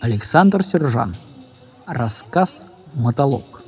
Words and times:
Александр 0.00 0.62
Сержан. 0.62 1.12
Рассказ 1.84 2.68
«Мотолог». 2.94 3.62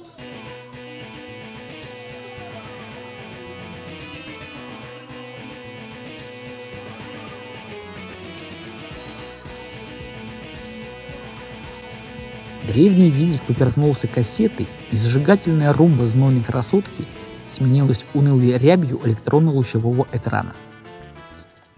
Древний 12.68 13.10
видик 13.10 13.42
поперхнулся 13.42 14.06
кассетой, 14.06 14.68
и 14.92 14.96
зажигательная 14.96 15.72
румба 15.72 16.06
знойной 16.06 16.44
красотки 16.44 17.06
сменилась 17.50 18.04
унылой 18.14 18.56
рябью 18.56 19.00
электронно-лучевого 19.04 20.06
экрана. 20.12 20.52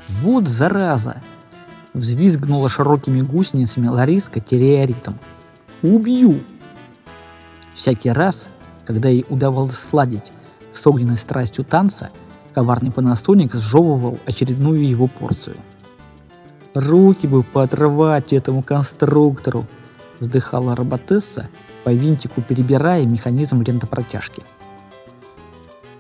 «Вот 0.09 0.47
зараза!»— 0.47 1.23
взвизгнула 1.95 2.69
широкими 2.69 3.21
гусеницами 3.23 3.89
Лариска, 3.89 4.41
теряя 4.41 4.87
ритм. 4.87 5.13
«Убью!» 5.83 6.41
Всякий 7.75 8.11
раз, 8.11 8.49
когда 8.85 9.09
ей 9.09 9.25
удавалось 9.29 9.79
сладить 9.79 10.33
с 10.73 10.87
огненной 10.87 11.17
страстью 11.17 11.65
танца, 11.65 12.11
коварный 12.55 12.91
панасоник 12.91 13.55
сжевывал 13.55 14.19
очередную 14.27 14.87
его 14.87 15.07
порцию. 15.07 15.57
«Руки 16.75 17.27
бы 17.27 17.43
поотрывать 17.43 18.33
этому 18.33 18.63
конструктору!»— 18.63 19.67
вздыхала 20.21 20.75
роботесса, 20.75 21.49
по 21.85 21.93
винтику 21.93 22.43
перебирая 22.43 23.05
механизм 23.05 23.63
лентопротяжки. 23.63 24.43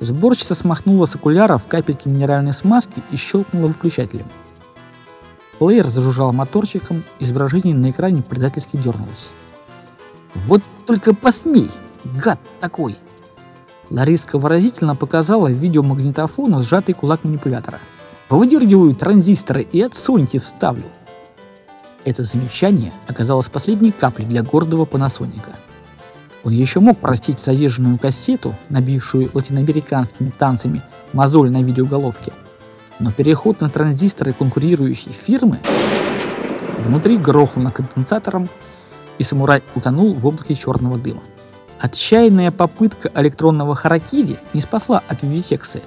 Сборщица 0.00 0.54
смахнула 0.54 1.06
с 1.06 1.14
окуляров 1.14 1.66
капельки 1.66 2.08
минеральной 2.08 2.52
смазки 2.52 3.02
и 3.10 3.16
щелкнула 3.16 3.68
выключателем. 3.68 4.26
Плеер 5.62 5.86
зажужжал 5.86 6.32
моторчиком, 6.32 7.04
изображение 7.20 7.72
на 7.72 7.92
экране 7.92 8.20
предательски 8.20 8.76
дернулось. 8.76 9.28
«Вот 10.48 10.60
только 10.88 11.14
посмей, 11.14 11.70
гад 12.02 12.40
такой!» 12.58 12.96
Лариска 13.88 14.40
выразительно 14.40 14.96
показала 14.96 15.46
видеомагнитофону 15.46 16.64
сжатый 16.64 16.96
кулак 16.96 17.22
манипулятора. 17.22 17.78
«Повыдергиваю 18.26 18.96
транзисторы 18.96 19.62
и 19.62 19.80
от 19.80 19.94
Соньки 19.94 20.40
вставлю!» 20.40 20.82
Это 22.02 22.24
замечание 22.24 22.92
оказалось 23.06 23.46
последней 23.46 23.92
каплей 23.92 24.26
для 24.26 24.42
гордого 24.42 24.84
панасоника. 24.84 25.50
Он 26.42 26.50
еще 26.50 26.80
мог 26.80 26.98
простить 26.98 27.38
заезженную 27.38 28.00
кассету, 28.00 28.52
набившую 28.68 29.30
латиноамериканскими 29.32 30.32
танцами 30.36 30.82
мозоль 31.12 31.52
на 31.52 31.62
видеоголовке, 31.62 32.32
но 33.02 33.10
переход 33.10 33.60
на 33.60 33.68
транзисторы 33.68 34.32
конкурирующей 34.32 35.12
фирмы 35.12 35.58
внутри 36.78 37.18
грохнул 37.18 37.64
на 37.64 37.72
конденсатором, 37.72 38.48
и 39.18 39.24
самурай 39.24 39.62
утонул 39.74 40.14
в 40.14 40.26
облаке 40.26 40.54
черного 40.54 40.98
дыма. 40.98 41.20
Отчаянная 41.80 42.50
попытка 42.50 43.10
электронного 43.14 43.74
харакири 43.74 44.38
не 44.54 44.60
спасла 44.60 45.02
от 45.08 45.22
вивисекции. 45.22 45.82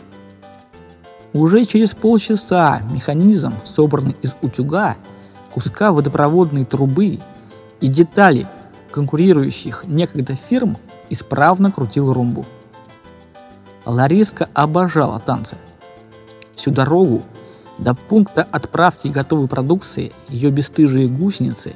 Уже 1.33 1.65
через 1.65 1.91
полчаса 1.91 2.81
механизм, 2.91 3.53
собранный 3.63 4.15
из 4.21 4.35
утюга, 4.41 4.95
куска 5.51 5.91
водопроводной 5.91 6.65
трубы 6.65 7.19
и 7.79 7.87
деталей 7.87 8.45
конкурирующих 8.91 9.85
некогда 9.87 10.35
фирм, 10.35 10.77
исправно 11.09 11.71
крутил 11.71 12.13
румбу. 12.13 12.45
Лариска 13.85 14.49
обожала 14.53 15.19
танцы. 15.19 15.57
Всю 16.55 16.71
дорогу 16.71 17.23
до 17.77 17.93
пункта 17.93 18.47
отправки 18.49 19.07
готовой 19.07 19.47
продукции 19.47 20.13
ее 20.29 20.49
бесстыжие 20.49 21.07
гусеницы, 21.07 21.75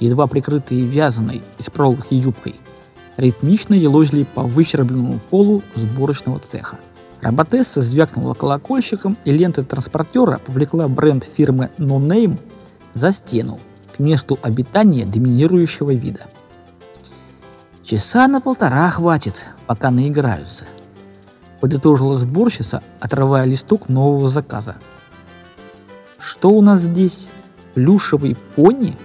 едва 0.00 0.26
прикрытые 0.26 0.82
вязаной 0.82 1.42
из 1.58 1.70
проволоки 1.70 2.14
юбкой, 2.14 2.56
ритмично 3.16 3.74
елозили 3.74 4.24
по 4.24 4.42
выщербленному 4.42 5.20
полу 5.30 5.62
сборочного 5.74 6.38
цеха. 6.38 6.78
Роботесса 7.20 7.82
звякнула 7.82 8.34
колокольчиком, 8.34 9.16
и 9.24 9.30
лента 9.30 9.62
транспортера 9.62 10.38
повлекла 10.44 10.86
бренд 10.88 11.24
фирмы 11.24 11.70
No 11.78 11.98
Name 11.98 12.38
за 12.94 13.10
стену, 13.10 13.58
к 13.94 13.98
месту 13.98 14.38
обитания 14.42 15.06
доминирующего 15.06 15.92
вида. 15.92 16.26
«Часа 17.82 18.26
на 18.28 18.40
полтора 18.40 18.90
хватит, 18.90 19.44
пока 19.66 19.90
наиграются»,— 19.90 20.64
подытожила 21.60 22.16
сборщица, 22.16 22.82
отрывая 23.00 23.44
листок 23.44 23.88
нового 23.88 24.28
заказа. 24.28 24.76
«Что 26.18 26.50
у 26.50 26.60
нас 26.60 26.82
здесь? 26.82 27.28
Плюшевый 27.74 28.36
пони?» 28.54 28.96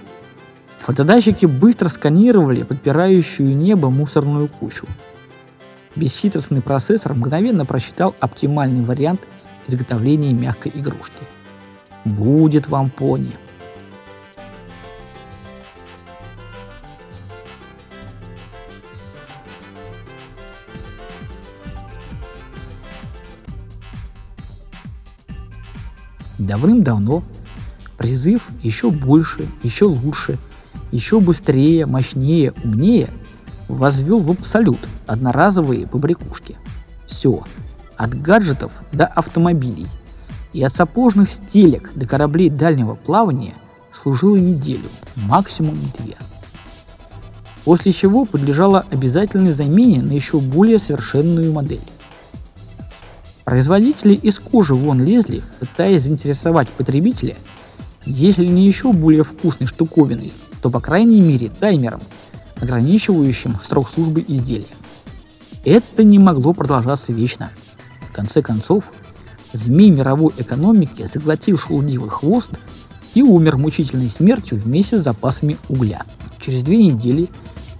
Фотодатчики 0.79 1.45
быстро 1.45 1.89
сканировали 1.89 2.63
подпирающую 2.63 3.55
небо 3.55 3.89
мусорную 3.89 4.47
кучу. 4.47 4.87
Бесхитростный 5.95 6.61
процессор 6.61 7.13
мгновенно 7.13 7.65
просчитал 7.65 8.15
оптимальный 8.19 8.83
вариант 8.83 9.21
изготовления 9.67 10.33
мягкой 10.33 10.71
игрушки. 10.73 11.23
Будет 12.05 12.67
вам 12.67 12.89
пони. 12.89 13.33
Давным-давно 26.41 27.21
призыв 27.97 28.49
еще 28.63 28.89
больше, 28.89 29.47
еще 29.61 29.85
лучше, 29.85 30.39
еще 30.91 31.19
быстрее, 31.19 31.85
мощнее, 31.85 32.53
умнее 32.63 33.09
возвел 33.67 34.17
в 34.17 34.31
абсолют 34.31 34.79
одноразовые 35.05 35.85
побрякушки. 35.85 36.57
Все, 37.05 37.43
от 37.95 38.15
гаджетов 38.15 38.73
до 38.91 39.05
автомобилей 39.05 39.85
и 40.51 40.63
от 40.63 40.75
сапожных 40.75 41.29
стелек 41.29 41.93
до 41.93 42.07
кораблей 42.07 42.49
дальнего 42.49 42.95
плавания 42.95 43.53
служило 43.93 44.35
неделю, 44.35 44.89
максимум 45.15 45.77
две. 45.99 46.15
После 47.65 47.91
чего 47.91 48.25
подлежало 48.25 48.83
обязательной 48.89 49.51
замене 49.51 50.01
на 50.01 50.13
еще 50.13 50.39
более 50.39 50.79
совершенную 50.79 51.53
модель. 51.53 51.81
Производители 53.51 54.13
из 54.13 54.39
кожи 54.39 54.73
вон 54.73 55.03
лезли, 55.03 55.43
пытаясь 55.59 56.03
заинтересовать 56.03 56.69
потребителя, 56.69 57.35
если 58.05 58.45
не 58.45 58.65
еще 58.65 58.93
более 58.93 59.25
вкусной 59.25 59.67
штуковиной, 59.67 60.31
то 60.61 60.69
по 60.69 60.79
крайней 60.79 61.19
мере 61.19 61.49
таймером, 61.59 61.99
ограничивающим 62.61 63.57
срок 63.61 63.89
службы 63.89 64.23
изделия. 64.25 64.73
Это 65.65 66.05
не 66.05 66.17
могло 66.17 66.53
продолжаться 66.53 67.11
вечно. 67.11 67.49
В 68.09 68.13
конце 68.13 68.41
концов, 68.41 68.85
змей 69.51 69.89
мировой 69.89 70.31
экономики 70.37 71.05
заглотил 71.13 71.57
шелудивый 71.57 72.09
хвост 72.09 72.51
и 73.15 73.21
умер 73.21 73.57
мучительной 73.57 74.07
смертью 74.07 74.61
вместе 74.61 74.97
с 74.97 75.03
запасами 75.03 75.57
угля. 75.67 76.05
Через 76.39 76.61
две 76.61 76.77
недели 76.77 77.27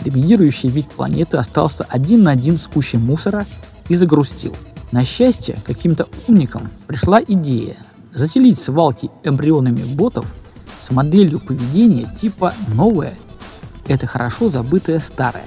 доминирующий 0.03 0.68
вид 0.68 0.90
планеты 0.90 1.38
остался 1.38 1.86
один 1.86 2.24
на 2.24 2.32
один 2.32 2.58
с 2.58 2.68
кучей 2.68 2.98
мусора 2.98 3.46
и 3.88 3.96
загрустил– 3.96 4.53
на 4.91 5.06
счастье, 5.06 5.57
каким-то 5.66 6.07
умникам 6.28 6.69
пришла 6.88 7.22
идея 7.22 7.78
заселить 8.12 8.59
свалки 8.59 9.09
эмбрионами 9.24 9.84
ботов 9.84 10.25
с 10.79 10.91
моделью 10.91 11.40
поведения 11.40 12.13
типа 12.16 12.53
«новое»— 12.74 13.13
это 13.88 14.06
хорошо 14.07 14.50
забытое 14.50 15.00
старое. 15.00 15.46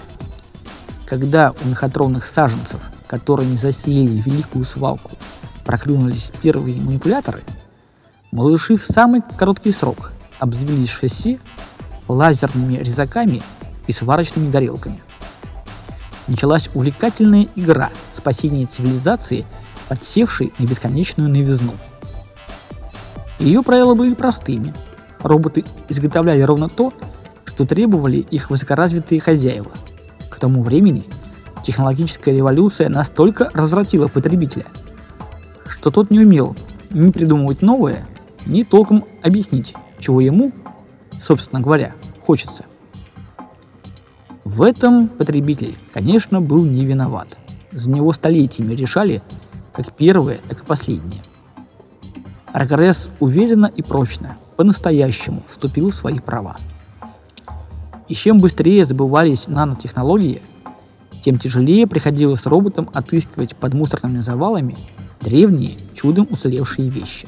Когда 1.06 1.52
у 1.62 1.68
мехатронных 1.68 2.26
саженцев, 2.26 2.80
которые 3.06 3.48
не 3.48 3.56
засеяли 3.56 4.22
великую 4.24 4.64
свалку, 4.64 5.12
проклюнулись 5.64 6.32
первые 6.40 6.80
манипуляторы, 6.80 7.42
малыши 8.32 8.76
в 8.76 8.86
самый 8.86 9.22
короткий 9.36 9.72
срок 9.72 10.12
обзавелись 10.38 10.90
шасси, 10.90 11.38
лазерными 12.08 12.76
резаками 12.76 13.42
и 13.86 13.92
сварочными 13.92 14.50
горелками– 14.50 15.02
началась 16.28 16.70
увлекательная 16.74 17.48
игра 17.54 17.90
спасения 18.12 18.66
цивилизации, 18.66 19.44
подсевшей 19.88 20.52
на 20.58 20.64
бесконечную 20.64 21.28
новизну. 21.28 21.74
Ее 23.38 23.62
правила 23.62 23.94
были 23.94 24.14
простыми. 24.14 24.74
Роботы 25.20 25.64
изготовляли 25.88 26.42
ровно 26.42 26.68
то, 26.68 26.92
что 27.44 27.66
требовали 27.66 28.18
их 28.18 28.50
высокоразвитые 28.50 29.20
хозяева. 29.20 29.70
К 30.30 30.38
тому 30.38 30.62
времени 30.62 31.04
технологическая 31.62 32.34
революция 32.34 32.88
настолько 32.88 33.50
развратила 33.54 34.08
потребителя, 34.08 34.66
что 35.68 35.90
тот 35.90 36.10
не 36.10 36.20
умел 36.20 36.56
ни 36.90 37.10
придумывать 37.10 37.62
новое, 37.62 38.06
ни 38.46 38.62
толком 38.62 39.04
объяснить, 39.22 39.74
чего 39.98 40.20
ему, 40.20 40.52
собственно 41.20 41.60
говоря, 41.60 41.94
хочется. 42.20 42.64
В 44.44 44.60
этом 44.60 45.08
потребитель, 45.08 45.74
конечно, 45.92 46.42
был 46.42 46.64
не 46.64 46.84
виноват. 46.84 47.38
За 47.72 47.90
него 47.90 48.12
столетиями 48.12 48.74
решали 48.74 49.22
как 49.72 49.92
первое, 49.92 50.40
так 50.48 50.62
и 50.62 50.66
последнее. 50.66 51.22
Прогресс 52.52 53.08
уверенно 53.20 53.72
и 53.74 53.80
прочно, 53.80 54.36
по-настоящему 54.56 55.42
вступил 55.48 55.90
в 55.90 55.94
свои 55.94 56.18
права. 56.18 56.58
И 58.06 58.14
чем 58.14 58.38
быстрее 58.38 58.84
забывались 58.84 59.48
нанотехнологии, 59.48 60.42
тем 61.22 61.38
тяжелее 61.38 61.86
приходилось 61.86 62.44
роботам 62.44 62.90
отыскивать 62.92 63.56
под 63.56 63.72
мусорными 63.72 64.20
завалами 64.20 64.76
древние, 65.22 65.78
чудом 65.94 66.28
уцелевшие 66.30 66.90
вещи. 66.90 67.26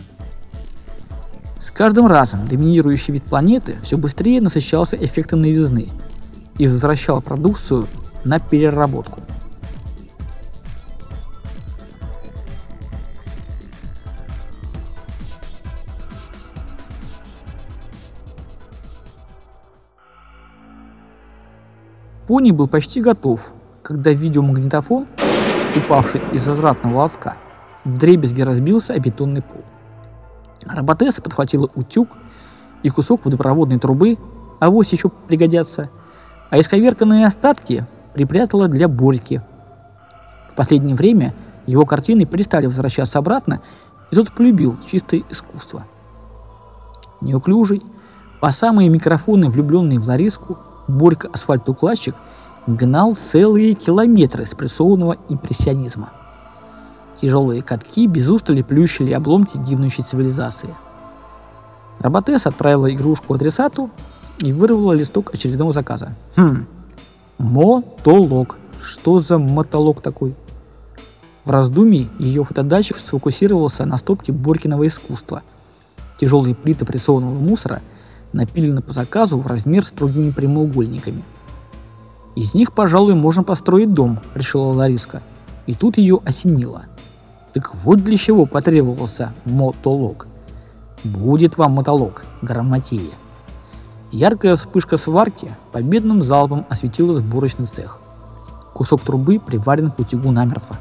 С 1.60 1.70
каждым 1.70 2.06
разом 2.06 2.46
доминирующий 2.46 3.14
вид 3.14 3.24
планеты 3.24 3.74
все 3.82 3.96
быстрее 3.96 4.42
насыщался 4.42 4.96
эффектом 4.96 5.40
новизны 5.40 5.88
и 6.58 6.68
возвращал 6.68 7.20
продукцию 7.20 7.86
на 8.24 8.38
переработку. 8.38 9.20
Пони 22.26 22.50
был 22.50 22.66
почти 22.66 23.00
готов, 23.00 23.40
когда 23.82 24.10
видеомагнитофон, 24.10 25.06
упавший 25.76 26.20
из 26.32 26.48
возвратного 26.48 27.02
лотка, 27.02 27.36
вдребезги 27.84 28.42
разбился 28.42 28.94
о 28.94 28.98
бетонный 28.98 29.42
пол. 29.42 29.62
Роботесса 30.66 31.22
подхватила 31.22 31.70
утюг 31.76 32.08
и 32.82 32.88
кусок 32.88 33.24
водопроводной 33.24 33.78
трубы, 33.78 34.18
а 34.58 34.70
вось 34.70 34.92
еще 34.92 35.08
пригодятся, 35.08 35.88
а 36.50 36.60
исковерканные 36.60 37.26
остатки 37.26 37.87
припрятала 38.14 38.69
для 38.69 38.88
Борьки. 38.88 39.40
В 40.52 40.54
последнее 40.56 40.96
время 40.96 41.34
его 41.66 41.84
картины 41.84 42.25
перестали 42.25 42.66
возвращаться 42.66 43.19
обратно, 43.19 43.60
и 44.10 44.14
тот 44.14 44.32
полюбил 44.32 44.76
чистое 44.87 45.22
искусство. 45.28 45.84
Неуклюжий, 47.20 47.82
по 48.40 48.50
самые 48.52 48.88
микрофоны 48.88 49.48
влюбленный 49.48 49.98
в 49.98 50.06
Лариску, 50.06 50.58
Борька 50.87 51.28
асфальтоукладчик 51.32 52.14
гнал 52.66 53.14
целые 53.14 53.75
километры 53.75 54.46
спрессованного 54.46 55.16
импрессионизма. 55.28 56.10
Тяжелые 57.20 57.62
катки 57.62 58.06
без 58.06 58.28
устали 58.28 58.62
плющили 58.62 59.12
обломки 59.12 59.56
гибнущей 59.56 60.04
цивилизации. 60.04 60.75
Роботес 61.99 62.46
отправила 62.46 62.92
игрушку 62.92 63.34
адресату 63.34 63.90
и 64.38 64.52
вырвала 64.52 64.92
листок 64.92 65.32
очередного 65.34 65.72
заказа. 65.72 66.14
Хм, 66.36 66.66
мотолог. 67.38 68.56
Что 68.80 69.18
за 69.18 69.38
мотолог 69.38 70.00
такой? 70.00 70.34
В 71.44 71.50
раздумье 71.50 72.08
ее 72.18 72.44
фотодатчик 72.44 72.96
сфокусировался 72.98 73.84
на 73.84 73.98
стопке 73.98 74.32
Борькиного 74.32 74.86
искусства. 74.86 75.42
Тяжелые 76.20 76.54
плиты 76.54 76.84
прессованного 76.84 77.34
мусора– 77.34 77.82
напилены 78.36 78.82
по 78.82 78.92
заказу 78.92 79.38
в 79.38 79.46
размер 79.46 79.84
с 79.84 79.90
другими 79.90 80.30
прямоугольниками. 80.30 81.24
Из 82.36 82.54
них, 82.54 82.72
пожалуй, 82.72 83.14
можно 83.14 83.42
построить 83.42 83.92
дом, 83.92 84.20
решила 84.34 84.72
Лариска. 84.72 85.22
И 85.66 85.74
тут 85.74 85.96
ее 85.96 86.20
осенило. 86.24 86.84
Так 87.54 87.74
вот 87.76 88.04
для 88.04 88.16
чего 88.16 88.44
потребовался 88.46 89.32
мотолог. 89.46 90.28
Будет 91.02 91.56
вам 91.56 91.72
мотолог, 91.72 92.24
грамотея. 92.42 93.12
Яркая 94.12 94.56
вспышка 94.56 94.96
сварки 94.96 95.54
победным 95.72 96.22
залпом 96.22 96.66
осветила 96.68 97.14
сборочный 97.14 97.66
цех. 97.66 97.98
Кусок 98.72 99.02
трубы 99.02 99.38
приварен 99.38 99.90
к 99.90 99.98
утюгу 99.98 100.30
намертво. 100.30 100.76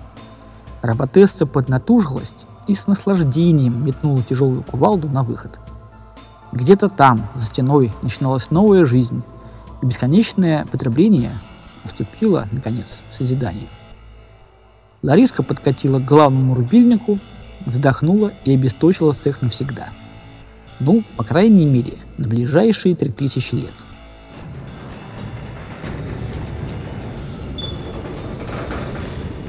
Роботесса 0.82 1.46
поднатужилась 1.46 2.46
и 2.68 2.74
с 2.74 2.88
наслаждением 2.88 3.86
метнула 3.86 4.22
тяжелую 4.22 4.64
кувалду 4.64 5.10
на 5.10 5.24
выход– 5.24 5.60
где-то 6.56 6.88
там, 6.88 7.28
за 7.36 7.46
стеной, 7.48 7.92
начиналась 8.02 8.50
новая 8.50 8.86
жизнь, 8.86 9.24
и 9.82 9.86
бесконечное 9.86 10.66
потребление 10.66 11.32
уступило, 11.84 12.48
наконец, 12.54 13.02
созиданию. 13.12 13.68
Лариска 15.04 15.44
подкатила 15.44 16.00
к 16.00 16.06
главному 16.06 16.56
рубильнику, 16.56 17.20
вздохнула 17.66 18.32
и 18.46 18.54
обесточила 18.54 19.12
цех 19.12 19.42
навсегда. 19.42 19.90
Ну, 20.80 21.04
по 21.16 21.24
крайней 21.24 21.66
мере, 21.66 21.94
на 22.18 22.28
ближайшие 22.28 22.96
три 22.96 23.10
тысячи 23.10 23.56
лет. 23.56 23.72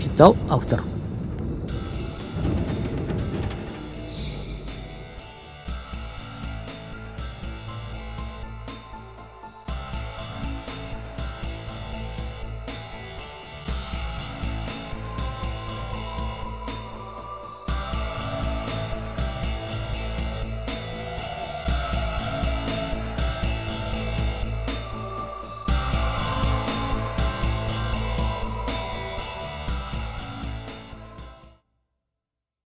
Читал 0.02 0.36
автор. 0.48 0.82